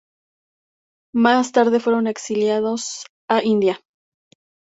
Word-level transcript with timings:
Más 1.13 1.51
tarde 1.51 1.79
fueron 1.79 2.07
exiliados 2.07 3.05
a 3.29 3.43
India. 3.43 3.79